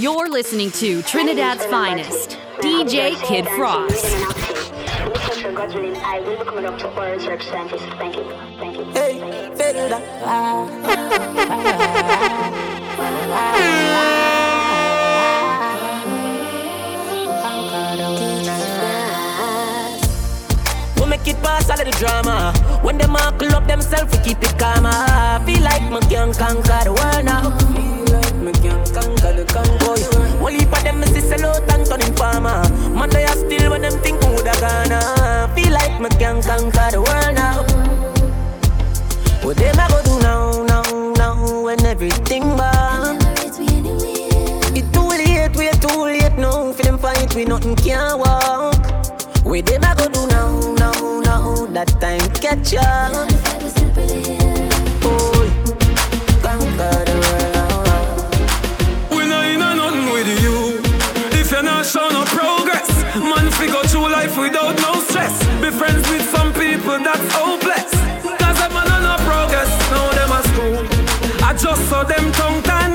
[0.00, 4.06] You're listening to Trinidad's finest, DJ Kid Frost.
[4.06, 4.08] I
[6.24, 7.82] will be coming up to Orange representatives.
[7.98, 8.24] Thank you.
[8.58, 8.84] Thank you.
[8.92, 9.20] Hey,
[9.52, 10.00] Felda.
[20.98, 22.54] We make it pass all of the drama.
[22.80, 24.86] When them all club themselves, we keep it calm.
[24.86, 27.89] I feel like me can conquer the world now.
[28.40, 30.00] Me can conquer the convoy.
[30.70, 31.00] Of them
[33.10, 35.50] they still when them think who gonna.
[35.54, 37.62] Feel like me can conquer the world now.
[39.44, 43.20] What them I go do now, now, now when everything bad?
[44.76, 46.72] It too late, we too late now.
[46.72, 48.74] For them fight, we nothing can walk.
[49.44, 51.66] Them I go do now, now, now.
[51.66, 53.28] That time catch up.
[55.04, 55.50] Oh,
[56.42, 57.09] conquer
[64.40, 65.36] without no stress.
[65.60, 67.92] Be friends with some people that's hopeless.
[68.40, 70.76] Cause man on no progress, now them a school.
[71.44, 72.92] I just saw them tongue tan.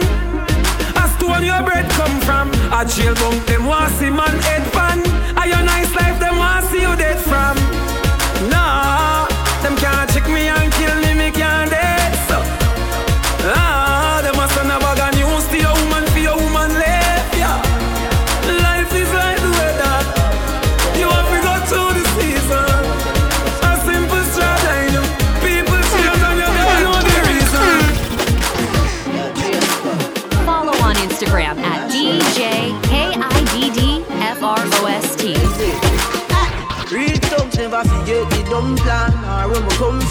[0.97, 4.65] As to when your bread come from, a jail bunk them want see man head
[4.73, 4.99] pan.
[5.37, 5.84] Are your nice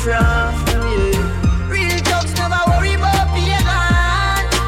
[0.04, 3.32] Real thugs never worry about.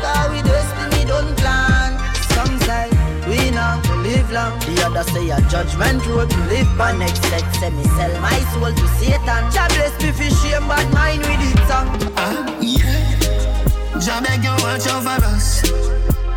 [0.01, 1.93] Cause we destiny don't plan.
[2.33, 2.89] Some say
[3.28, 4.59] we not live long.
[4.61, 6.97] The other say a judgment road to live by.
[6.97, 9.53] Next set say me sell my soul to Satan.
[9.53, 11.88] Jah bless me for shame, but mine with it song.
[12.16, 14.00] Ah, yeah.
[14.00, 15.69] Jah beg you watch over us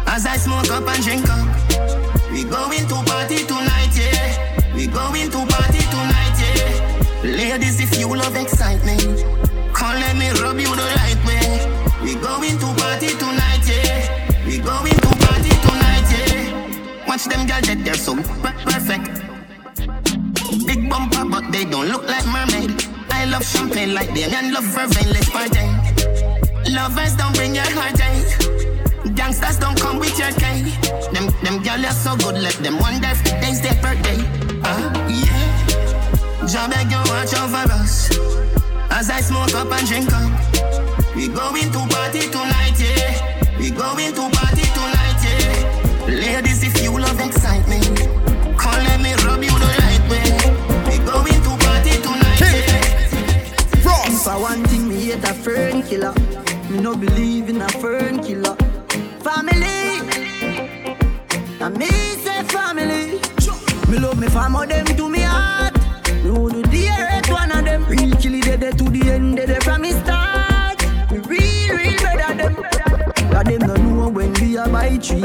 [0.07, 1.47] as I smoke up and drink up.
[2.33, 4.75] We going to party tonight, yeah.
[4.75, 6.28] We going to party tonight.
[7.23, 9.25] Ladies, if you love excitement,
[9.73, 11.67] come let me rub you the right way.
[12.01, 14.45] We going to party tonight, yeah.
[14.45, 17.05] We going to party tonight, yeah.
[17.07, 19.19] Watch them girls that they're so perfect.
[20.65, 22.71] Big bumper, but they don't look like mermaid.
[23.11, 25.11] I love champagne like them and love vervain.
[25.11, 25.67] Let's party.
[26.71, 29.15] Lovers don't bring your heart ache.
[29.15, 30.71] Gangsters don't come with your cake.
[31.11, 34.23] Them them girls are so good, let them wonder if today's their birthday.
[34.63, 35.48] Ah, yeah.
[36.49, 38.09] Jah beg you watch over us
[38.89, 40.31] as I smoke up and drink up.
[41.15, 43.59] We going to party tonight, yeah.
[43.59, 46.07] We going to party tonight, yeah.
[46.07, 47.85] Ladies, if you love excitement,
[48.57, 50.25] come let me rub you the right way.
[50.89, 53.81] We going to party tonight, yeah.
[53.83, 54.23] Frost.
[54.23, 56.15] For one thing, me hate a fern killer.
[56.71, 57.28] Me no believe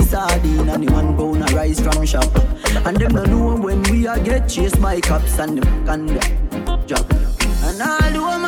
[0.05, 2.31] sardine and the one pound a rice from shop.
[2.87, 6.07] And them no know when we a get chased by cops and them can
[6.87, 7.11] drop.
[7.67, 7.81] And
[8.17, 8.44] all the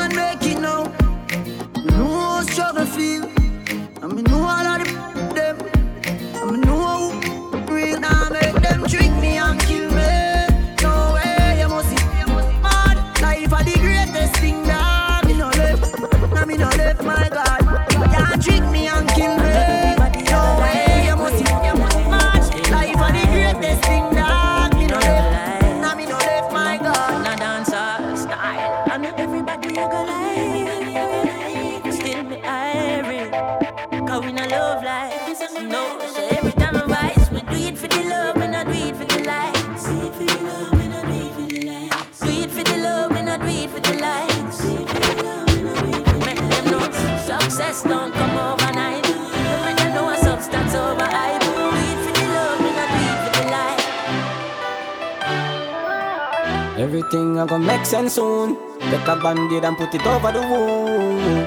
[57.87, 58.57] Sense soon.
[58.91, 61.47] Get a band-aid and put it over the wound.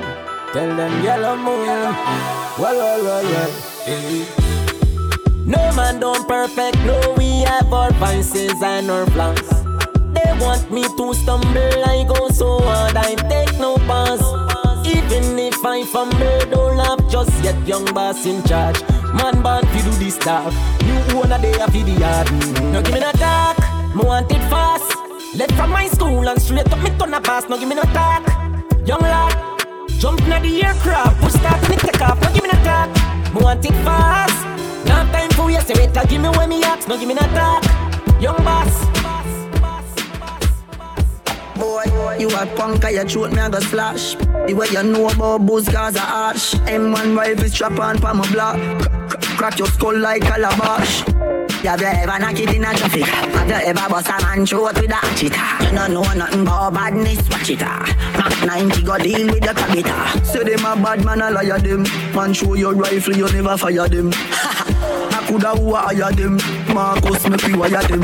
[0.54, 1.68] Tell them yellow moon.
[2.58, 3.52] Well, well, well, well.
[5.46, 9.50] No man don't perfect, no we have our vices and our flaws.
[10.14, 14.24] They want me to stumble, I go so hard, I take no pause.
[14.88, 18.82] Even if I fumble, don't laugh, just yet young boss in charge.
[19.14, 20.54] Man born fi do this stuff.
[20.86, 22.28] You own a day of the yard.
[22.28, 22.72] Mm.
[22.72, 23.58] No give me no talk.
[23.94, 24.39] Me want.
[25.36, 27.48] Left from my school and straight up me turn a pass.
[27.48, 28.26] No give me no talk.
[28.86, 29.60] Young lad,
[30.00, 31.22] jump in the aircraft.
[31.22, 32.20] Push start and it take off.
[32.22, 32.90] No give me no talk.
[33.34, 34.46] Me want it fast.
[34.88, 35.62] No time for you.
[35.62, 36.88] Say wait, give me when me ask.
[36.88, 37.64] No give me no talk.
[38.20, 38.86] Young boss.
[41.56, 44.16] Boy, you a punk, I shoot me, I go slash.
[44.16, 46.54] The way you know about booze, cause I arch.
[46.66, 48.58] M1 rifle strap on for my block.
[49.38, 51.04] Crack your skull like calabash.
[51.64, 53.04] Have you ever knocked it in a traffic?
[53.04, 55.34] Have you ever bust a man throat with a hatchet?
[55.70, 57.86] You don't know nothing about badness, watch it ah.
[58.18, 61.84] Mac 90 go deal with the cabita Say them a bad man, I liar them
[62.16, 66.38] Man show your rifle, you never fire them I coulda wire them
[66.74, 68.04] Marcus, me pre wire them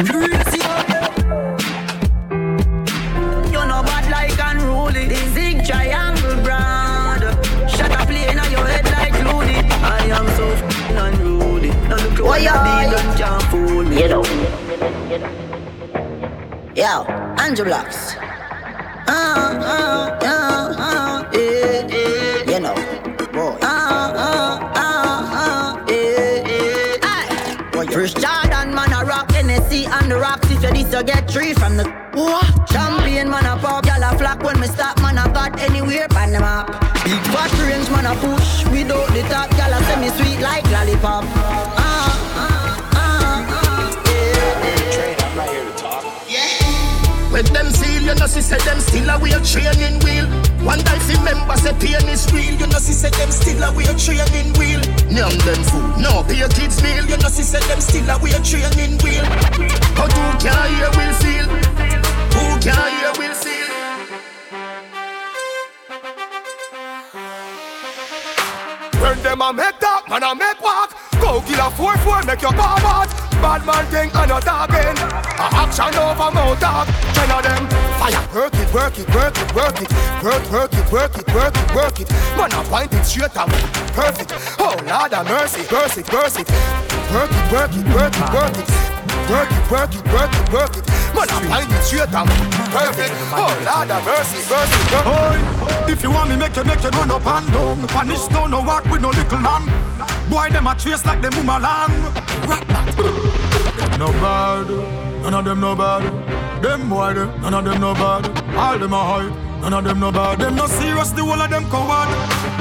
[3.52, 5.08] You know bad like unruly.
[5.08, 7.24] The zig triangle brand.
[7.70, 9.58] Shut up, playing on your head like Looney.
[9.82, 11.70] I am so f***ing unruly.
[11.70, 13.05] Now look what you did,
[14.04, 14.24] know.
[16.76, 17.06] Yo,
[17.64, 18.16] Blocks.
[19.08, 21.32] Uh, uh, uh, uh.
[21.32, 22.76] You know.
[23.34, 27.92] Uh, uh, uh, uh, yeah, yeah.
[27.92, 30.50] First Jordan, man, I rock Hennessy and the rocks.
[30.52, 31.86] If you this, you get three from the.
[32.14, 32.70] What?
[32.70, 36.32] Champagne, man, I pop, y'all a flock when me stop, man, I got anywhere pan
[36.32, 36.68] them up.
[37.06, 41.75] Big fat range, man, I push without the top, y'all a semi sweet like lollipop.
[48.06, 50.30] You know, see, say them still a wear training wheel.
[50.62, 52.54] One day, if remember, say pain is real.
[52.54, 54.80] You know, see, say them still a wear training wheel.
[55.10, 57.04] Name them fool, no pay your kids meal.
[57.10, 59.26] You know, see, say them still a wear training wheel.
[59.98, 61.46] How do can't hear will feel?
[62.38, 63.66] Who can hear will see.
[69.02, 70.94] When them a make talk, man a make walk.
[71.20, 73.10] Go kill a four four, make your car out.
[73.42, 74.98] Bad man thing and a talking.
[75.42, 76.88] A action over mouth talk.
[77.14, 78.22] Ten of them fire.
[78.34, 79.92] Work it, work it, work it, work it.
[80.24, 82.10] Work, work it, work it, work it, work it.
[82.38, 83.50] Man a point it straight up.
[83.94, 84.34] Perfect.
[84.60, 86.44] Oh Lord of mercy, mercy, mercy.
[87.14, 88.96] Work it, work it, work it, work it.
[89.30, 90.86] Work it, work it, work it, work it.
[91.16, 92.30] Man, I find it straight and
[92.70, 93.14] perfect.
[93.34, 95.92] Oh, Lord of mercy, mercy, mercy.
[95.92, 97.88] if you want me, make you, make you run up and down.
[97.88, 99.66] Punish don't no walk with no little lamb.
[100.30, 101.92] Boy, them a trace like them mama lamb.
[103.98, 106.04] No bad, none of them no bad.
[106.62, 108.26] Them boy, them, none of them no bad.
[108.56, 109.46] All them a hype.
[109.62, 112.10] None of them no bad, them no serious, the whole of them coward.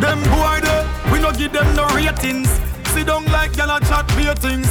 [0.01, 2.49] Them boy, they, we no give them no ratings.
[2.97, 4.67] Sit down like gyal a chat beer things.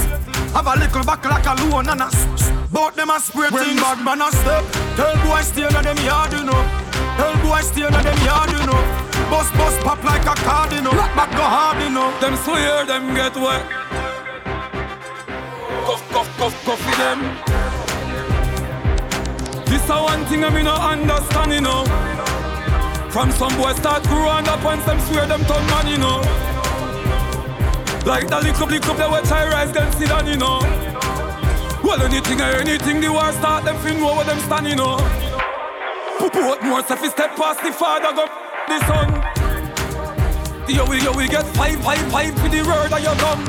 [0.54, 2.10] Have a little back like a loan and a
[2.74, 3.82] Bout them a spray when things.
[3.82, 4.66] bad man a step,
[4.98, 6.62] tell boy stay in them yard, you know.
[7.18, 8.82] Tell boy stay in them yard, you know.
[9.30, 10.92] Bust bust pop like a card, you know.
[11.14, 12.10] Back go hard, you know.
[12.20, 13.62] Them swear them get wet.
[15.86, 17.63] Cuff cuff cuff cuff them.
[19.84, 21.84] This a one thing I me no understand, you know.
[23.12, 26.24] From some boy start growing up and some swear them turn man, you know.
[28.08, 30.60] Like the little little they watch I rise them sit down, you know.
[31.84, 34.96] Well, anything or anything, the war start them fin know where them stand, you know.
[36.18, 38.26] Put more stuff step past the father go
[38.70, 39.12] the son.
[40.70, 43.40] Yo, we, yo, we get five, five, five with the word of your gun.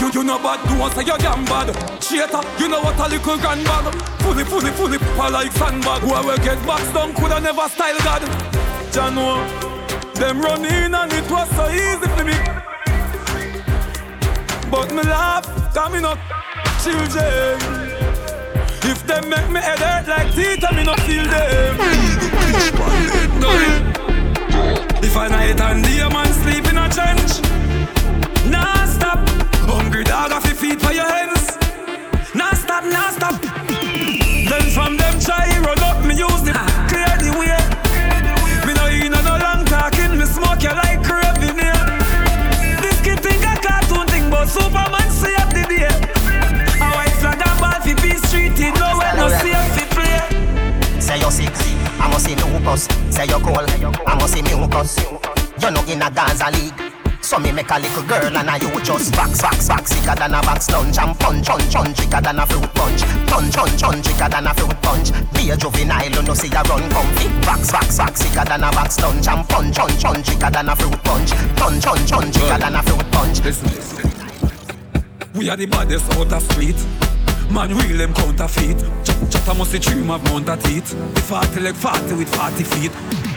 [0.00, 1.91] You, you know bad, do want say you're damn bad.
[2.12, 3.94] Cheater, you know what a little grandbag.
[4.20, 6.02] Fully, fully, fully, papa like sandbag.
[6.02, 8.20] Where we get boxed down, coulda never style God.
[8.92, 9.40] Jano,
[10.16, 12.36] them run in and it was so easy for me.
[14.70, 15.48] But me laugh,
[15.90, 16.18] me not
[16.84, 17.56] children.
[18.84, 21.76] If them make me hurt like teeth, I me not feel them.
[25.02, 27.40] if I night and day a man sleep in a trench,
[28.52, 29.26] nah stop.
[29.64, 31.61] Hungry dog off your feet for your hands.
[32.72, 33.42] Nah stop, nah stop.
[34.48, 36.64] Then from them try run up, me use the ah.
[36.88, 37.52] clear the way.
[38.64, 41.84] Me no in no long talking, me smoke you like craving here.
[42.80, 45.84] This kid think a cartoon thing, but Superman save the day.
[46.80, 50.98] A white flag and ball fi be street, it no way no safe fi play.
[50.98, 51.52] Say you're sick,
[52.00, 52.88] I must see lupus.
[53.12, 54.96] Say you're cold, I must see mucus.
[55.60, 56.91] You're not in a Gaza league.
[57.32, 60.34] So me make a little girl and I you just box, box, box Sicker than
[60.34, 61.96] a box lunch and punch, punch, punch.
[61.96, 64.04] Sicker than a fruit punch Punch, punch, punch.
[64.04, 65.08] Sicker than a fruit punch.
[65.32, 68.70] Be a juvenile, you know see a run comfy Box, box, box Sicker than a
[68.72, 70.26] box lunch and punch, punch, punch.
[70.26, 72.34] Sicker than a fruit punch Punch, punch, punch.
[72.34, 73.40] Sicker than a fruit punch.
[73.40, 74.12] Listen, listen.
[75.32, 76.76] We are the baddest out of the street.
[77.50, 78.76] Man, real them counterfeit.
[79.08, 80.92] Ch- Chatter must dream of mount a teeth.
[81.14, 83.31] The 40 like 40 with 40 feet.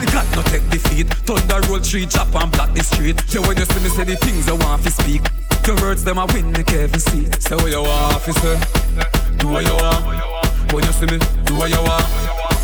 [0.00, 1.08] The cat no take defeat.
[1.26, 3.16] Thunder roll tree, chop and block the street.
[3.34, 5.22] Yeah, when you see me say the things I want to speak.
[5.66, 7.28] Your words them a win me Kevin see.
[7.40, 8.56] Say what you want, officer.
[9.36, 10.72] Do what you want.
[10.72, 12.06] When you see me, do what you want.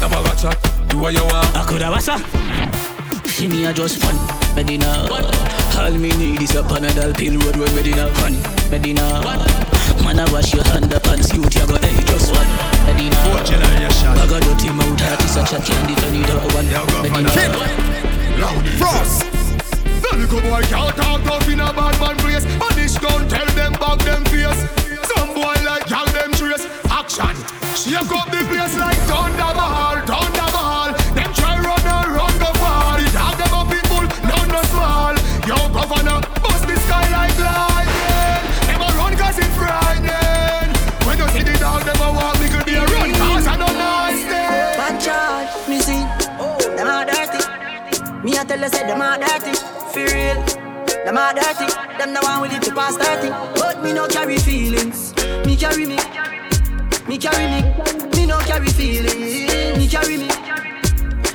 [0.01, 0.57] Never watch out.
[0.89, 1.55] Do what you want.
[1.55, 2.17] I coulda wassa.
[3.29, 4.17] See me a just fun.
[4.55, 5.09] Medina.
[5.77, 7.39] All me need is a Panadol pill.
[7.41, 8.09] Road road Medina.
[8.15, 8.64] Fun.
[8.75, 9.07] Medina.
[10.03, 11.85] Man, I wash your hand up and see what you got.
[11.85, 12.43] Hey, just one.
[12.91, 13.15] Medina.
[13.15, 14.99] I got dirty mouth.
[14.99, 15.95] Heart is such a candy.
[15.95, 16.67] Don't need a one.
[17.07, 17.31] Medina.
[18.43, 19.31] Loud Frost.
[20.03, 22.45] The little boy can't talk tough in a bad man place.
[22.59, 24.59] Punish gun, tell them back them face.
[25.07, 26.67] Some boy like y'all them trace.
[26.91, 27.37] Action.
[27.79, 29.74] Shake up the place like thunder thunder
[48.55, 49.55] tell you say them are dirty.
[49.93, 50.39] For real.
[51.05, 51.67] Them are dirty.
[51.99, 53.29] Them the one with it to pass 30.
[53.59, 55.15] But me no carry feelings.
[55.45, 55.99] Me carry me.
[57.09, 57.61] Me carry me.
[58.15, 59.79] Me no carry feelings.
[59.79, 60.29] Me carry me.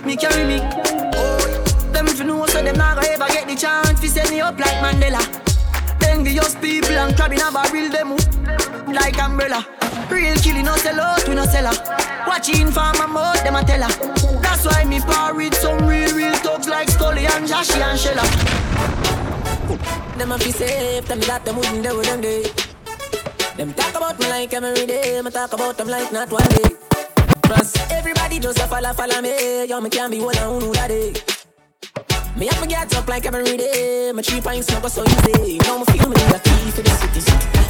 [0.06, 0.60] Me carry me.
[1.16, 4.30] Oh, them if you know so them not gonna ever get the chance to set
[4.30, 5.22] me up like Mandela.
[6.08, 9.79] Envious people and crab in a barrel them up like umbrella.
[10.10, 12.26] Real killing no sell out, we no sell her.
[12.28, 14.40] Watching for my mouth, them a tell her.
[14.42, 18.26] That's why me par with some real, real thugs like Scully and Joshy and Shella.
[20.18, 22.44] Them a fi safe, them that them wouldn't do them day.
[23.56, 26.76] Them talk about me like every day, me talk about them like not one day.
[27.44, 30.88] Plus, everybody just a follow, follow me, yo, me can't be one on who that
[30.88, 31.14] day.
[32.38, 35.58] Me have to get up like every day, my three pints no go so easy.
[35.60, 37.22] Now me feel me need a key for the city.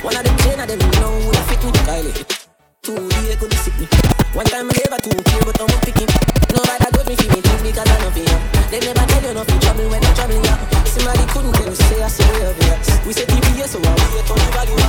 [0.03, 2.47] One of them chain of them, you know, who fit me, Kylie.
[2.83, 3.87] Two day could sick me.
[4.33, 6.09] One time I gave a two care, but I'm picking.
[6.53, 8.37] Nobody got me feel me things because I know fear.
[8.69, 10.55] They never tell you nothing trouble when I trouble ya.
[10.85, 13.05] Somebody couldn't tell you say I we have it.
[13.07, 14.79] We say TBS, so I wait on the value.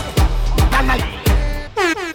[0.70, 1.04] Not like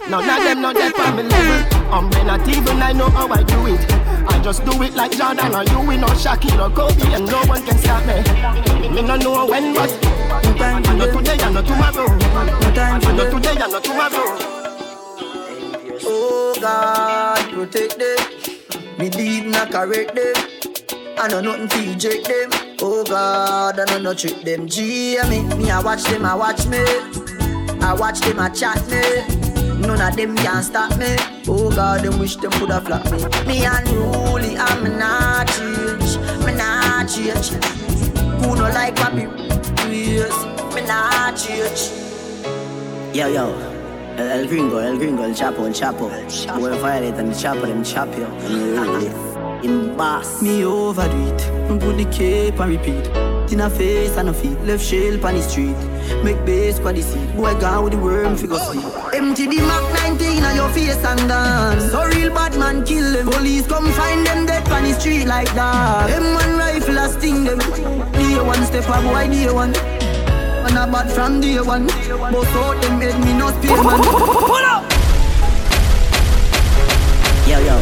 [0.08, 1.60] None of them know that me level.
[1.90, 4.05] I'm not even I know how I do it.
[4.28, 7.42] I just do it like Jordan or you, we know Shaquille or Kobe, and no
[7.44, 8.22] one can stop me.
[8.90, 9.90] Me no know when, but
[10.60, 12.06] I know today, I know tomorrow.
[12.08, 14.38] I know today, I know tomorrow.
[16.04, 18.18] Oh God, protect them.
[18.98, 20.34] Me lead not correct them.
[21.18, 22.50] I know nothing to eject them.
[22.80, 24.66] Oh God, I know no trick them.
[24.68, 26.84] G, I me, me I watch them, I watch me.
[27.80, 29.45] I watch them, I chat me.
[29.96, 31.16] None of them can stop me.
[31.48, 33.18] Oh God, them wish them coulda flop me.
[33.46, 36.18] Me unruly, I'm not change.
[36.44, 37.48] Me not change.
[38.42, 39.24] Who no like papi?
[39.90, 40.36] Yes,
[40.74, 41.92] me not change.
[43.16, 43.46] Yo, yo.
[44.18, 46.10] El, el gringo, el gringo, el chapo, el chapo.
[46.60, 47.82] Boy violate and the chapo, them.
[48.44, 50.42] And you really in boss.
[50.42, 51.80] Me overdo it.
[51.80, 53.06] Put the cape and repeat.
[53.50, 55.76] In a face and a feet, left shell on the street.
[56.22, 57.36] Make base squad the seat.
[57.36, 58.84] Boy gone with the worm figure sleep.
[59.12, 61.90] Empty the Mac 19 on your face and dance.
[61.90, 63.26] So real bad man kill them.
[63.26, 66.08] Police come find them dead on the street like that.
[66.08, 67.58] Them one rifle a sting them.
[68.12, 69.72] Day one step up, boy day one.
[70.62, 71.86] Man a bad from day one.
[71.86, 74.00] But out them head me no spear man.
[74.02, 74.84] Pull up.
[77.46, 77.76] Yo, yo.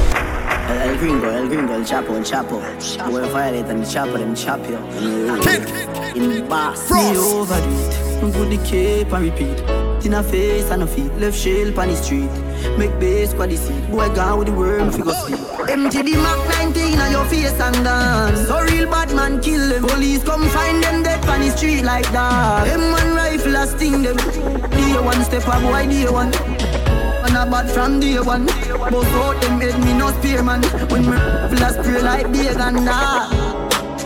[0.68, 2.58] El, el gringo, el gringo, el chapo, el chapo.
[2.98, 4.34] Violate and the chapo, them.
[4.34, 6.90] And you really in boss.
[6.90, 8.03] Me overdo it.
[8.24, 9.60] Me put the cape and repeat.
[10.06, 12.30] In a face and a feet, left shell on the street.
[12.78, 13.90] Make base squad the seat.
[13.90, 15.40] Boy gone with the worm figure sleep.
[15.68, 18.48] Empty the Mac 19 on your face and dance.
[18.48, 19.82] So real bad man kill them.
[19.82, 22.64] Police come find them dead on the street like that.
[22.64, 24.16] Them one rifle a sting them.
[24.16, 26.30] Day one step up, boy day one.
[26.30, 28.46] Man a bad from day one.
[28.46, 30.62] But out them head me no spear man.
[30.88, 31.16] When me
[31.60, 33.28] a spray like big and that.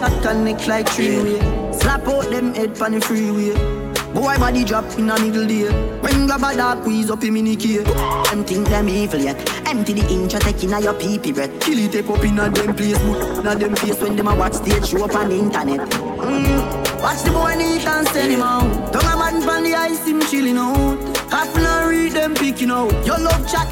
[0.00, 1.72] That connect like three way.
[1.72, 3.87] Slap out them head on the freeway.
[4.18, 5.70] Boy my body drop in a middle day.
[6.02, 7.78] When grab a dark squeeze up him in the key.
[7.78, 9.38] Them think them evil yet.
[9.64, 11.60] Empty the inch you take in a your pee pee breath.
[11.60, 14.34] Kill it tape up in a them place But na them face when them a
[14.34, 15.88] watch stage show up on the internet.
[16.18, 17.00] Mm.
[17.00, 20.20] Watch the boy neat and send him out Tongue a man from the ice him
[20.22, 20.98] chilling out.
[21.30, 22.90] Half na read them picking out.
[23.06, 23.70] Your love chat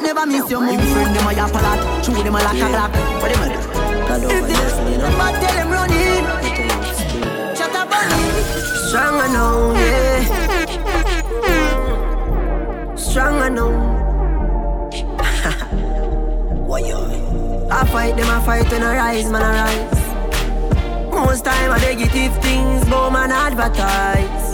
[0.00, 0.72] Never miss your mouth.
[0.72, 2.02] Him friend them a yap a lot.
[2.02, 4.28] Chew them a lock a glock What them a do?
[4.30, 6.11] If they But tell them run up
[8.62, 10.24] on Stronger now, yeah.
[12.94, 13.72] Stronger now.
[16.66, 17.68] Why yo?
[17.70, 20.02] I fight them, I fight when I rise, man, I rise.
[21.10, 24.52] Most time I negative things, but man advertise.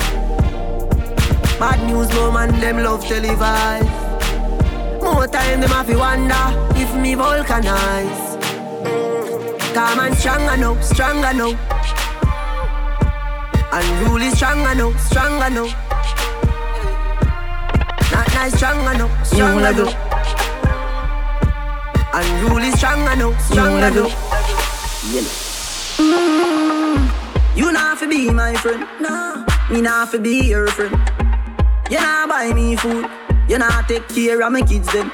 [1.58, 3.88] Bad news, but man them love televise.
[5.02, 6.34] More time them have to wonder
[6.76, 8.36] if me vulcanize.
[8.84, 9.74] Mm.
[9.74, 11.67] Come on, stronger now, stronger now.
[13.78, 15.66] Stronger now, stronger now.
[18.10, 19.94] I strong enough, strong enough.
[22.14, 24.14] And rule strong enough, strong enough.
[25.12, 25.34] You know.
[25.98, 29.44] Mm, you not fi be my friend, nah.
[29.70, 30.96] Me not fi be your friend.
[31.90, 33.08] You not buy me food.
[33.48, 35.10] You not take care of my kids them.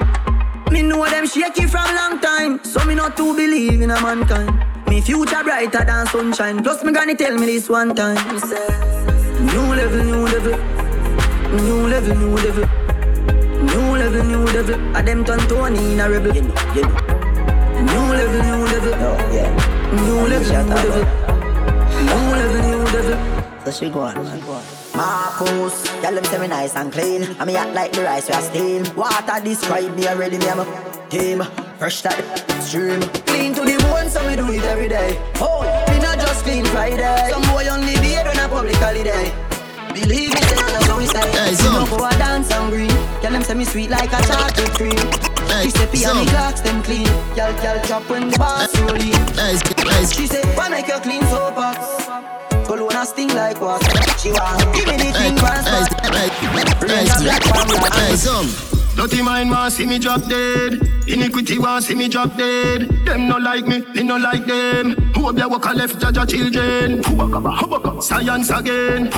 [0.71, 4.74] Me know them shaky from long time, so me not to believe in a mankind.
[4.95, 6.63] Me future brighter than sunshine.
[6.63, 8.15] Plus me gonna tell me this one time.
[9.43, 10.55] New level, new level,
[11.51, 12.65] new level, new level,
[13.59, 14.95] new level, new level.
[14.95, 16.33] I them turn Tony in a rebel.
[16.33, 16.95] You know, you know.
[17.91, 19.51] New level, new level, oh, yeah.
[19.91, 21.03] New level, new level,
[22.07, 23.17] new level, new level.
[23.65, 24.63] So she go on, she go on.
[24.95, 27.23] Marcus, y'all them say me nice and clean.
[27.23, 28.95] And me act like the rice we are steam.
[28.95, 31.43] Water describe me already, me I'm a team.
[31.79, 33.01] Fresh that stream.
[33.29, 35.21] Clean to the bone, so we do it every day.
[35.37, 37.29] Oh, me not just clean Friday.
[37.29, 39.29] Some boy only be on a public holiday.
[39.93, 41.21] Believe me, that's how we say.
[41.31, 41.71] Hey, so.
[41.71, 42.89] No go a dance on green.
[43.21, 44.97] Tell them say me sweet like a chocolate cream.
[45.47, 46.13] Hey, she say pee so.
[46.15, 47.07] me clocks them clean.
[47.37, 49.13] Y'all, y'all chop when the boss rolling.
[49.37, 50.05] Hey, hey.
[50.05, 52.05] She say why make you clean so pots?
[52.67, 53.79] Cologne sting like what?
[54.19, 56.79] She want give me the thing for spot.
[56.79, 58.74] Bring a black one black.
[58.95, 60.79] Dirty mind want see me drop dead.
[61.07, 62.89] Iniquity want see me drop dead.
[63.05, 64.95] Them no like me, me no like them.
[65.13, 67.03] Who up there walk a left judge children?
[68.01, 69.11] Science again.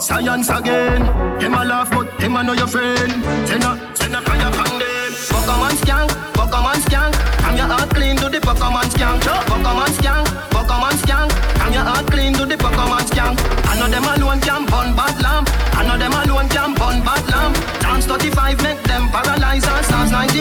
[0.00, 1.02] Science again.
[1.40, 3.12] Them a laugh but them a know your friend.
[3.48, 5.12] Send a, send a fire from them.
[5.34, 7.14] Pokemon skank, Pokemon skank.
[7.38, 9.20] Come your heart clean to the Pokemon skank.
[9.50, 11.30] Pokemon skank, Pokemon skank.
[11.58, 13.36] Come your heart clean to the Pokemon skank.
[13.66, 14.94] I know them alone can burn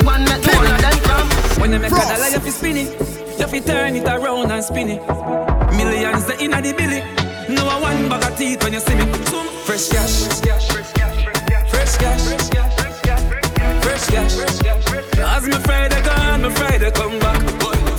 [0.05, 1.59] stars 91 make all of them cramp.
[1.59, 3.39] When they make a dollar, you fi spin it.
[3.39, 5.01] You fi turn it around and spin it.
[5.75, 7.01] Millions the inna the billy.
[7.53, 9.05] No one bag of teeth when you see me.
[9.65, 10.25] Fresh cash.
[10.25, 11.21] Fresh cash.
[11.69, 12.23] Fresh cash.
[13.83, 14.35] Fresh cash.
[15.17, 17.41] As me Friday gone, me Friday come back.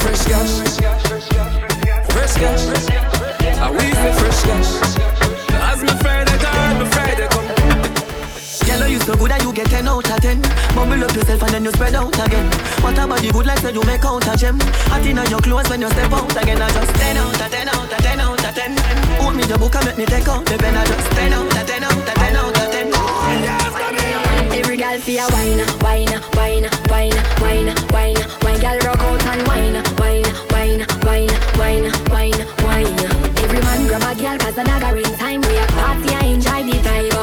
[0.01, 0.53] Fresh cash.
[2.13, 2.63] Fresh cash.
[3.59, 4.71] I we say fresh cash.
[5.71, 6.26] As me Friday
[9.07, 10.43] so good that you get 10 out of 10
[10.75, 12.51] Bubble up yourself and then you spread out again.
[12.83, 14.59] What about the good like say you make out a gem.
[14.91, 16.59] Hot in your clothes when you step out again.
[16.59, 18.75] I just 10 out of 10 out of 10 out of 10
[19.23, 20.75] Hold me the book and make me take out the pen.
[20.75, 22.91] I just 10 out of 10 out of 10 out of 10
[24.59, 29.43] Every girl feel a wine, wine, wine, wine, wine, wine Wine girl rock out and
[29.47, 32.99] wine, wine, wine, wine, wine, wine, wine
[33.39, 34.67] Every man grab a girl cause a
[34.99, 35.41] in time.
[35.47, 37.16] We a party I enjoy the vibe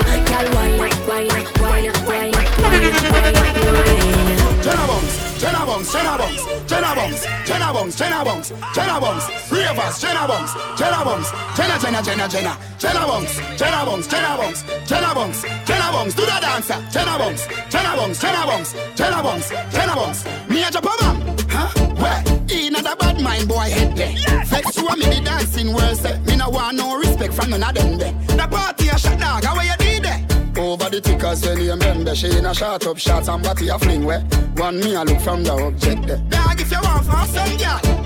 [5.44, 10.02] Jenna Bunks, Jenna Bunks, Jenna Bunks, Jenna Bunks, Jenna Bunks, Jenna Bunks, three of us,
[10.02, 15.14] Jenna Bunks, Jenna Bunks, Jenna, Jenna, Jenna, Jenna, Jenna Bunks, Jenna Bunks, Jenna Bunks, Jenna
[15.14, 19.96] Bunks, Jenna Bunks, do the dancer, Jenna Bunks, Jenna Bunks, Jenna Bunks, Jenna Bunks, Jenna
[19.96, 21.68] Bunks, me a Japan, huh?
[22.00, 22.24] Where?
[22.50, 24.16] In a bad mind boy head there.
[24.46, 26.04] Vex you me the dancing worse.
[26.26, 28.14] Me no want no respect from none of them there.
[28.28, 30.33] The party a shot dog, how you did there?
[30.58, 33.80] Over the tickers when you remember She in a shot up shots and body a
[33.80, 34.22] fling where
[34.56, 38.03] One me a look from the object there Dog if you want for some girl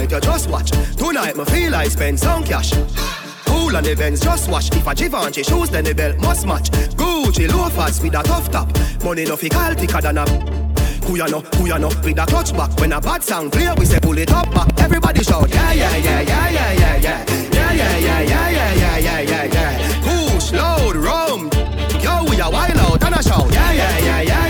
[0.00, 2.72] tonight, you just watch Tonight me feel I spend some cash
[3.44, 6.70] Cool on the Benz, just watch If a Givenchy shoes, then the belt must match
[6.96, 8.68] Gucci loafers with a tough top
[9.04, 10.60] Money no fi call thicker than a
[11.06, 13.74] who ya know, who ya know, with a clutch back When a bad sound clear,
[13.76, 17.24] we say pull it up back Everybody shout, yeah, yeah, yeah, yeah, yeah, yeah, yeah
[17.52, 21.50] Yeah, yeah, yeah, yeah, yeah, yeah, yeah, yeah, yeah Push, load, rum
[22.00, 24.49] Yo, we a wild out and a shout Yeah, yeah, yeah, yeah, yeah, yeah, yeah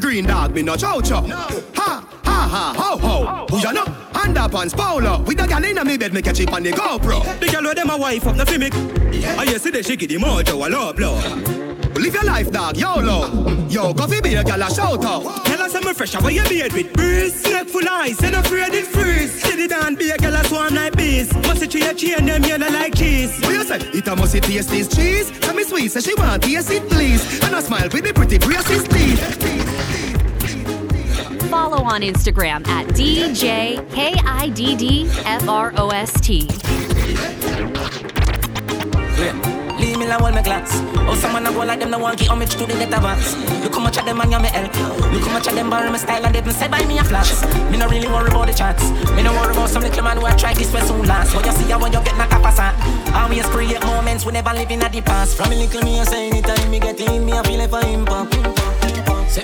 [0.00, 1.22] green dog, me no chow chow.
[1.22, 3.46] Ha, ha, ha, ho, ho.
[3.50, 3.84] Who ya know?
[4.12, 5.22] Underpants polo.
[5.22, 7.38] With a gal inna me bed, me catch it on the GoPro.
[7.38, 8.70] The girl with them a wife up, no fi me.
[8.70, 11.14] I hear see the she give the mojo a low blow.
[12.00, 13.68] Live your life, dog, YOLO.
[13.68, 15.44] Yo, coffee be a gal a shout out.
[15.44, 17.42] Tell us I'm fresh, how you beard with breeze.
[17.44, 19.42] Neck full ice, and afraid it freeze.
[19.42, 21.32] Steady down, be a gal a swarm like bees.
[21.34, 23.38] Must it a chain, them yellow like cheese.
[23.40, 23.76] What you say?
[23.92, 25.30] It a must taste this cheese.
[25.40, 27.42] Tell me sweet, say she want taste it, please.
[27.42, 29.59] And I smile with the pretty braces teeth.
[31.60, 33.76] Follow on Instagram at DJ
[39.78, 40.72] Leave me alone my.
[41.04, 43.36] Oh, someone I go like them, no one give homage to the.
[43.62, 44.72] Look how much of them me help.
[45.12, 47.30] Look how much of them borrow my style and didn't say buy me a flash.
[47.70, 48.84] Me no really worry about the chats.
[49.12, 51.34] Me no worry about some little man who I try this way soon last.
[51.34, 52.16] What you see, when you get
[53.50, 55.36] create moments we never live in past.
[55.36, 57.70] From little me, I say anytime me get in, me I feel like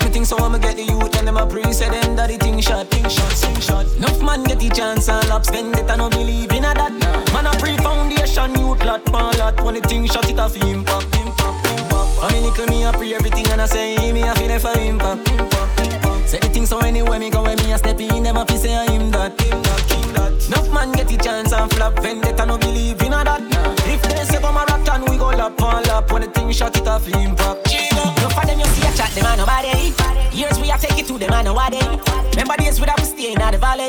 [0.09, 3.09] think so I'ma get and them a pre Say them that the thing shot, thing
[3.09, 3.87] shot, sing shot.
[3.97, 6.93] Enough man get the chance and lap spend it I no believe in a that.
[7.35, 9.61] Man a pre-foundation, youth lot, pan lot.
[9.63, 12.93] When the thing shot it a fi impact, impact, impact I mean little me a
[12.93, 16.67] pre everything and I say me a feel there for impact, impact Say the thing
[16.67, 19.11] so anywhere me go when me a step in Them a fi say I him
[19.11, 20.37] that, him that, him that
[20.73, 23.43] man get the chance and flap vendetta no believe in a that.
[23.87, 24.06] If
[24.37, 26.87] say come a rock and we go lap on lap When the thing shot it
[26.87, 29.95] a fi impact Enough of them you see a chat, them a nobody
[30.33, 31.81] Years we have take it to them, why they.
[31.81, 33.89] Remember days we have to stay in the valley.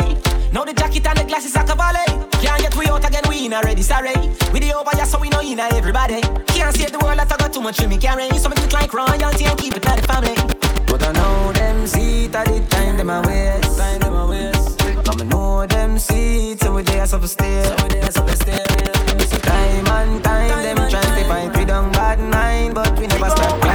[0.54, 2.06] Now the jacket and the glasses are cavalry.
[2.40, 4.16] Can't get we out again, we in already, sorry.
[4.54, 6.22] We the over, yeah, so we know in everybody.
[6.48, 8.30] Can't save the world, I got too much to me carry.
[8.40, 10.36] So make it like royalty and keep it by the family.
[10.88, 13.78] But I know them see that it at the time, them a waste.
[13.78, 14.57] Time them a waste.
[15.08, 17.64] But I know them it, so we there, so we stay.
[17.64, 18.64] So we there, so we stay.
[19.40, 23.67] Time and time, them trying to fight, we don't bad mind, but we never stop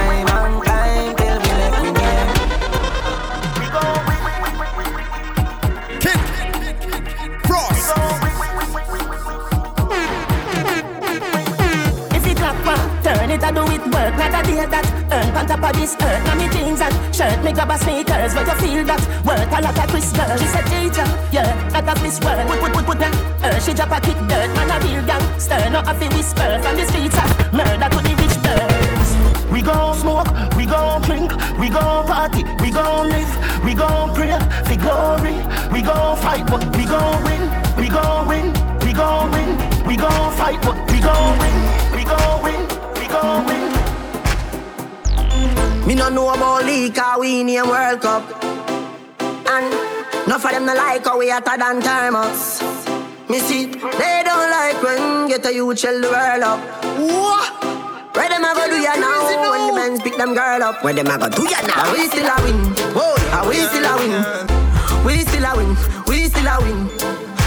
[22.13, 22.47] this world.
[22.47, 23.13] Put, put, put, put that.
[23.43, 25.69] Uh, she drop a kick dirt, man a real gangster.
[25.69, 29.09] Not a fi whisper from the streets of murder to the rich birds.
[29.51, 34.37] We gon' smoke, we gon' drink, we gon' party, we gon' live, we gon' pray
[34.65, 35.35] for glory.
[35.71, 38.53] We gon' fight, but we gon' win, we gon' win,
[38.85, 41.55] we gon' win, we gon' fight, but we gon' win,
[41.95, 42.61] we gon' win,
[42.99, 43.71] we gon' win.
[45.87, 48.42] Me no know about league, cause we in a World Cup.
[50.63, 52.61] And no for them no like how we hotter than thermos.
[53.29, 56.59] Me see, they don't like when get a youth shell the world up.
[56.99, 57.51] What?
[58.15, 59.51] Where them a go do ya now?
[59.51, 61.83] When the men pick them girl up, where them a go do ya now?
[61.83, 62.59] And we still a win,
[62.95, 64.23] whoa, and we still a win.
[65.03, 65.75] We still a win,
[66.07, 66.89] we still a win.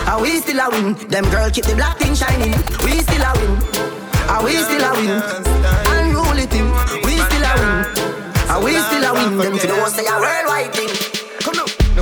[0.06, 1.08] And we still a win.
[1.08, 2.52] Them girl keep the black thing shining.
[2.84, 3.56] We still a win,
[4.28, 5.08] and we still a win.
[5.88, 6.68] Unruly thing,
[7.00, 7.72] we still a win.
[8.52, 9.38] And we still a win.
[9.38, 11.05] Them to the one say a worldwide thing.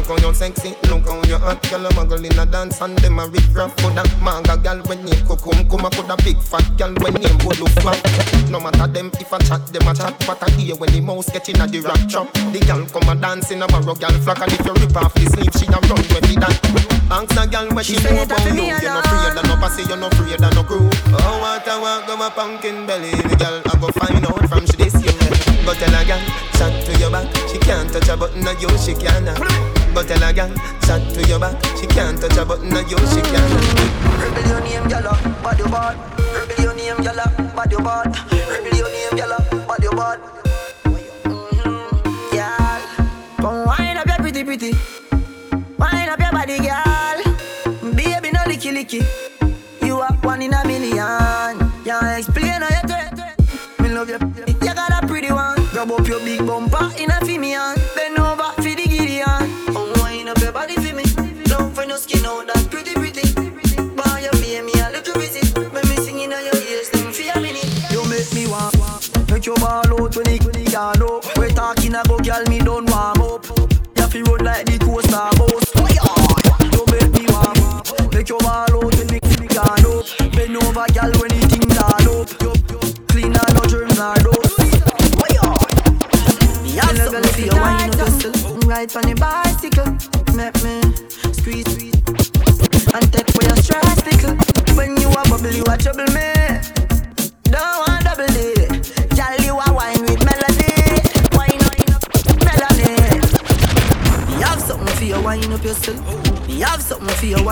[0.07, 0.23] Come now.
[0.23, 1.63] Look how you sexy, look how you hot.
[1.71, 5.05] Girl, a muggle in a dance and them a rip rap Coulda manga girl when
[5.05, 7.99] name Kokum Kuma coulda big fat girl when name Bolu Flap
[8.51, 10.15] No matter them if I chat, them a chat.
[10.27, 13.09] But I hear when the mouse get in a the rap trap The girl come
[13.09, 15.67] a dance in a barrow girl flock And if you rip off the sleeve, she
[15.67, 16.57] a run when me that
[17.11, 18.65] Ask a girl what she know about you.
[18.65, 20.89] You no afraid of no pussy, you no afraid of no crew.
[21.13, 23.11] Oh, what I want, go my pumpkin belly.
[23.11, 26.21] The girl I go find out from she this you Go tell a girl,
[26.59, 29.25] chat to your back She can't touch a button, of you she can't.
[29.95, 30.53] But tell a girl,
[30.85, 33.53] chat to your back She can't touch a button, of you she can't.
[34.21, 35.09] Rebel your name, gyal,
[35.43, 35.97] bad your bad.
[36.35, 38.15] Rebel your name, gyal, bad your bad.
[38.31, 40.21] Rebel your name, gyal, bad your bad.
[40.85, 41.89] Mhm,
[42.33, 42.83] Gyal,
[43.39, 44.73] come wind up your pretty pretty.
[45.79, 47.23] Wind up your body, gyal.
[47.97, 49.24] Baby, no licky licky.
[56.51, 57.14] Up your big bumper in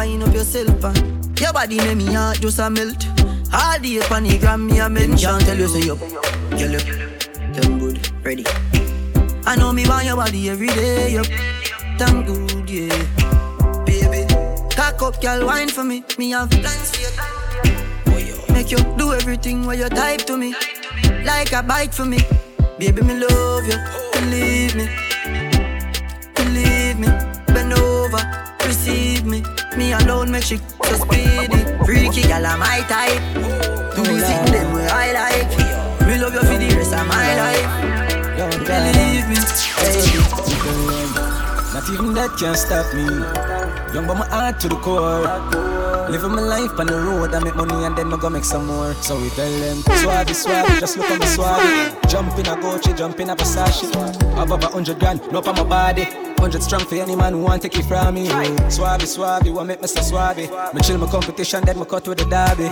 [0.03, 0.85] wine up yourself.
[0.85, 0.93] uh.
[1.41, 3.07] Your body make me heart just a melt.
[3.55, 5.31] All day on the gram, me a mention.
[5.31, 6.79] Can't tell you say you, girl, you,
[7.55, 8.45] them good, ready.
[9.47, 11.27] I know me want your body every day, yup.
[11.99, 13.85] Damn good, yeah.
[13.85, 14.27] Baby,
[14.75, 16.05] cock up, girl, wine for me.
[16.19, 16.97] Me have plans
[18.05, 18.37] for you.
[18.53, 20.55] Make you do everything while you type to me.
[21.25, 22.19] Like a bite for me.
[22.79, 23.79] Baby, me love you.
[24.15, 25.02] Believe me.
[29.77, 31.65] Me alone make she so speedy.
[31.85, 33.21] Freaky gal are my type.
[33.97, 35.49] Do things them way I like.
[36.07, 37.69] Me love you for the rest of my life.
[38.67, 39.37] Believe me,
[39.81, 40.19] baby.
[41.73, 43.05] Not even that can stop me.
[43.95, 45.25] Young but my heart to the core.
[46.11, 48.67] Living my life on the road, I make money and then I go make some
[48.67, 48.93] more.
[48.95, 52.11] So we tell them, swabby, swabby, just look at me swabby.
[52.11, 53.91] Jump in a Gucci, jump in a Versace.
[54.37, 56.32] Above a hundred grand, no on my body.
[56.43, 58.27] Hundred strong for any man who want take it from me.
[58.27, 60.51] Swabby, swabby, what make me so swabby?
[60.75, 62.67] Me chill my competition, then me cut with the derby.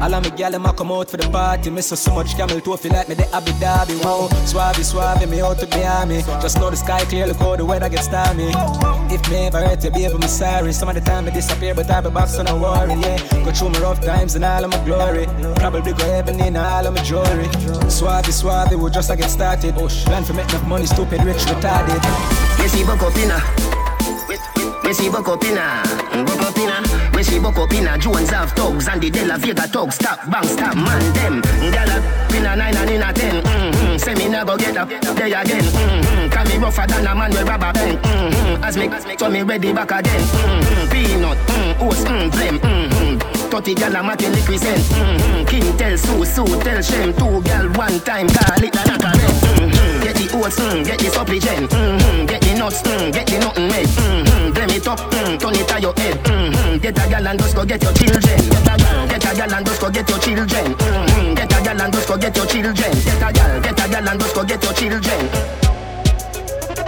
[0.00, 1.68] All of me gal them a come out for the party.
[1.68, 4.02] Me so so much camel toe feel like me the Abu Dhabi.
[4.02, 6.22] Wow, swabby, swabby, me out to Miami.
[6.40, 8.52] Just know the sky clear, look how the weather gets stormy.
[9.12, 10.72] If me ever hurt you, baby, me sorry.
[10.72, 12.94] Some of the time me disappear, but I be back, so no worry.
[13.02, 15.26] Yeah, go through my rough times and all of my glory.
[15.56, 17.48] Probably go heaven in all of my jewelry.
[17.84, 19.74] Swabby, swabby, we just a get started.
[19.74, 22.00] Plan for make enough money, stupid, rich, retarded.
[22.60, 23.40] Yes, he buck up inna.
[24.90, 25.82] We see buck up inna,
[26.26, 26.82] buck up inna.
[27.14, 27.96] We see buck up inna.
[27.96, 29.94] Jones have thugs and the De La Vega thugs.
[29.94, 31.42] Stop, bang, stop, man them.
[31.70, 33.42] Gyal a inna nine and inna ten.
[33.42, 33.96] Mm-hmm.
[33.98, 35.62] Say me never get up there again.
[35.62, 36.30] Mm-hmm.
[36.30, 37.98] Can me rougher than a man with rubber band.
[37.98, 38.64] Mm-hmm.
[38.64, 40.20] As me, so me ready back again.
[40.20, 40.90] Mm-hmm.
[40.90, 42.58] Peanut, mm, oats, mm, blem.
[42.58, 43.50] Mm-hmm.
[43.50, 44.82] 30 gal a matin liquid send.
[44.82, 45.44] Mm-hmm.
[45.46, 47.12] King tell Sue, Sue tell Shem.
[47.14, 50.02] Two gal one time call it the knock mm-hmm.
[50.02, 51.70] Get the oats, mm, get the supplement.
[51.70, 52.26] Mm-hmm.
[52.26, 53.88] Get the nuts, mm, get the nothing made.
[53.88, 54.52] Mm-hmm.
[54.52, 56.16] Blame it up, mm, turn it on your head.
[56.28, 56.78] Mm-hmm.
[56.84, 58.38] Get a gal and just go get your children.
[58.52, 60.66] Get a gal, get a gal and just go get your children.
[60.76, 61.34] Mm-hmm.
[61.34, 62.92] Get a gal and just go get your children.
[63.08, 65.22] Get a gal, get a gal and just go get your children.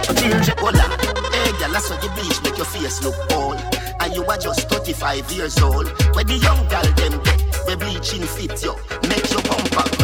[0.03, 0.85] Children, hola.
[1.33, 3.57] Hey, gal, I saw the bleach make your face look old.
[3.99, 5.89] And you are just 35 years old.
[6.13, 8.77] Where the young gal them get, we bleaching fit yo,
[9.09, 10.02] make your bump up low.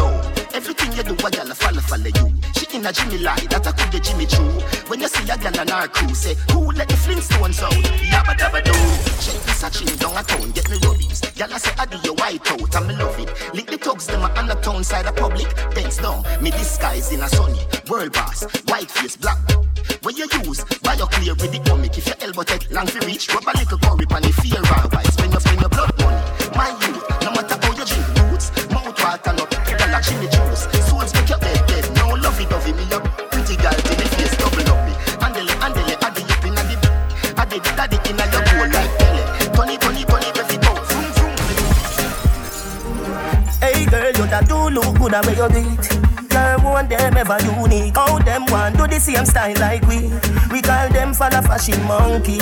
[0.60, 2.36] Everything you do, a gal follow follow you.
[2.52, 4.44] She in a Jimmy lie, that I could the Jimmy Choo.
[4.92, 7.72] When you see a gal on our crew, say, who let the Flintstones out?
[8.12, 8.76] Yabba dabba do.
[9.24, 11.24] Check this a chin down a town, get me rubbies.
[11.40, 13.32] Gal I say, I do your white out, and me love it.
[13.56, 15.48] Lick the thugs, them a on the town side of public.
[15.74, 17.64] Bends down, me disguise in a sunny.
[17.88, 19.40] World boss, white face, black.
[20.04, 21.98] When you use, buy your clear with the comic.
[21.98, 25.08] If your elbow take long to reach, rub a little curry pan the fear alright.
[25.08, 26.20] Spend your, spend your blood money.
[26.52, 30.28] My youth, no matter how you drink boots, mouth water, no, gal a chili
[37.90, 39.24] addy the in a your bowl like belly.
[39.56, 41.36] Tony, Tony, Tony, if it out, vroom, vroom.
[43.62, 46.30] Hey girl, you that do look good at where you it.
[46.30, 47.96] Girl, one them ever unique.
[47.96, 50.10] How them want do the same style like we.
[50.52, 52.40] We call them for the fashion monkey.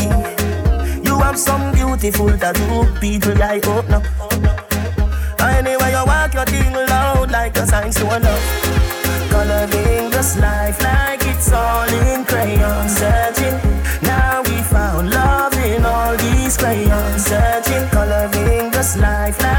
[1.08, 4.02] You have some beautiful tattoo, people like oh no.
[5.40, 8.44] Anyway, you walk your thing loud like a sign to love.
[9.30, 12.90] Coloring this life like it's all in crayon.
[12.90, 13.58] Searching,
[16.60, 19.57] Searching for ring, just life, life.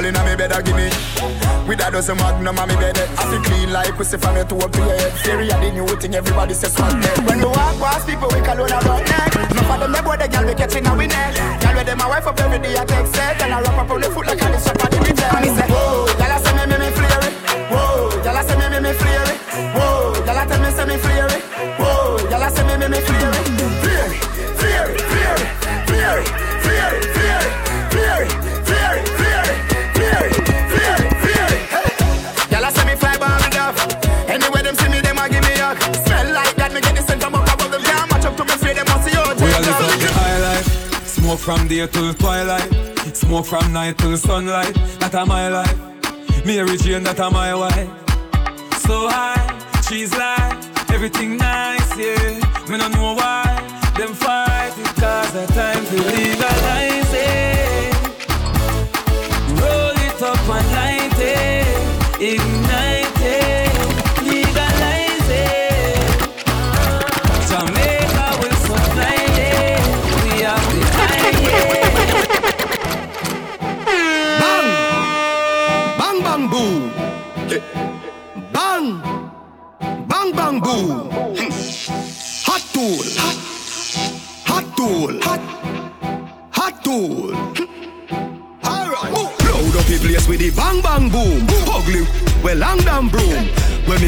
[0.00, 0.88] Girl inna me bed a give me
[1.68, 3.20] With a dozen magnum on me bed eh.
[3.20, 5.12] I feel clean like pussy from your toe up to your head.
[5.20, 8.40] Theory of the new thing everybody says swag dead When we walk past people we
[8.40, 9.28] call on about neck.
[9.52, 11.36] No for them they boy the girl we catching a we neck.
[11.60, 13.36] Girl with them a wife up every day I take set.
[13.44, 15.44] Girl I wrap up on the foot like a this up on the reject And
[15.44, 17.34] me say whoa Girl I say me me me flare it.
[17.68, 19.38] Whoa Girl I say me me me flare it.
[19.76, 20.59] Whoa Girl I tell
[41.40, 42.70] from day till twilight.
[43.14, 44.74] Smoke from night till sunlight.
[45.00, 46.44] That a my life.
[46.44, 47.90] Mary Jane, that a my wife.
[48.84, 49.40] So high,
[49.88, 50.56] she's like
[50.90, 52.68] everything nice, yeah.
[52.68, 53.44] Me no know why
[53.96, 56.59] them fight because the time to legalize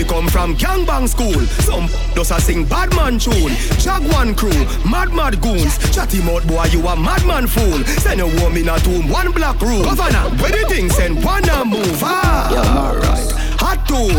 [0.02, 3.54] Me come from gangbang school, some does a sing badman tune.
[3.78, 4.50] Jaguan crew,
[4.90, 5.78] mad mad goons.
[5.94, 7.84] Chatty mouth boy, you a madman fool.
[8.02, 9.84] Send a woman a tomb, one black room.
[9.84, 12.02] Governor, where the thing send one a move.
[12.02, 13.32] Ah, yeah, alright.
[13.60, 14.10] Hot tool,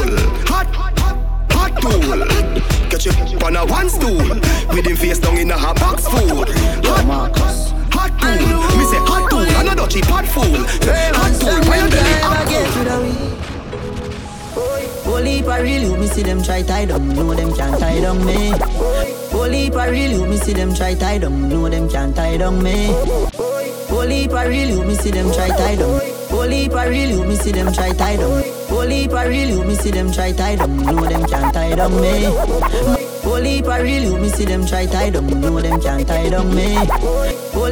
[0.48, 0.68] hot,
[1.52, 2.90] hot tool.
[2.90, 4.30] Catch you on a one stool,
[4.74, 6.48] with him face down in a hot box food.
[6.86, 7.34] Hot
[16.14, 18.54] see them try tie down, know them can't tie down me.
[19.54, 22.94] Heap a you, me see them try tie down, know them can't tie down me.
[24.10, 25.76] Heap a you, me see them try tie.
[26.30, 28.18] Whole heap a you, me see them try tie.
[28.18, 32.00] Whole heap a you, me see them try tie down, know them can't tie down
[32.00, 32.30] me.
[33.44, 36.76] Heap a you, me see them try tie down, know them can't tie down me.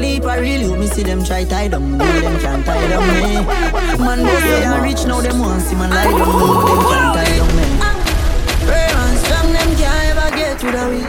[0.01, 3.43] Heap a you, me see them try tie down, know them can't tie down me.
[4.03, 7.40] Man, say I'm rich now, them want see man lie down, know them can't tie
[10.61, 11.03] to the way.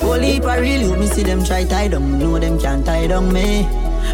[0.00, 3.06] Whole heap a real you, me see them try tie down, know them can't tie
[3.06, 3.62] down me.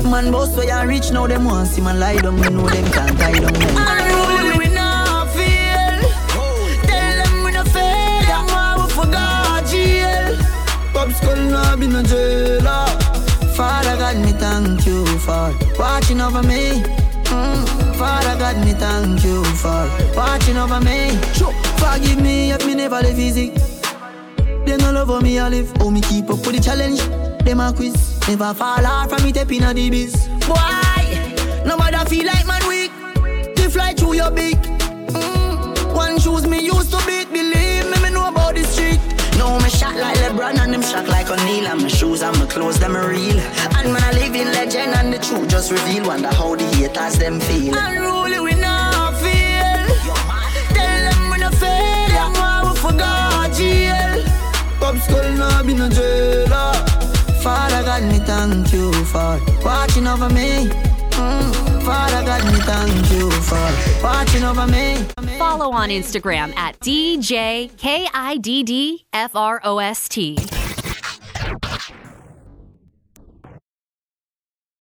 [0.05, 2.85] Man, boss so you rich now, them want see man lie down, me know them
[2.93, 3.67] can't tie down me.
[3.73, 5.99] Unruly we not feel.
[6.91, 10.37] Tell them we no fail, them want we forgot jail.
[10.93, 12.69] Pop skull now be no jailer.
[12.69, 13.15] Ah.
[13.57, 16.85] Father God, me thank you for watching over me.
[17.29, 17.97] Mm.
[17.97, 21.19] Father God, me thank you for watching over me.
[21.35, 21.53] Sure.
[21.79, 23.51] Forgive me if me never live easy.
[24.64, 25.73] They no love how me I live.
[25.81, 27.01] Oh, me keep up with the challenge.
[27.45, 28.19] Them a quiz.
[28.29, 30.29] Never fall off from me tapping on the biz.
[30.47, 32.93] Boy, nobody feel like man weak.
[33.57, 34.59] To fly through your beak.
[34.59, 35.95] Mm.
[35.95, 37.31] One shoes me used to beat.
[37.31, 39.01] Believe me, me know about the street.
[39.49, 41.69] No, me shot like LeBron and them shot like O'Neal.
[41.69, 43.41] And my shoes and my clothes, them real.
[43.79, 46.07] And man, I live in legend and the truth just reveal.
[46.07, 47.75] Wonder how the haters them feel.
[47.75, 49.85] Unruly we not feel.
[50.77, 52.09] Tell them we no fail.
[52.17, 54.23] Them why we forgot jail.
[54.81, 56.75] Pop skull now be no jailer.
[57.43, 60.69] Father God, me thank you for watching over me.
[61.17, 61.68] Mm.
[61.88, 64.96] Father me thank you for watching over me.
[65.38, 67.70] Follow on Instagram at DJ